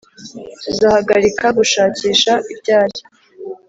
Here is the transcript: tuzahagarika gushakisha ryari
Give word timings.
tuzahagarika 0.63 1.45
gushakisha 1.57 2.33
ryari 2.59 2.99